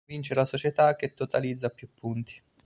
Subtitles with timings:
[0.07, 2.41] Vince la società che totalizza più punti.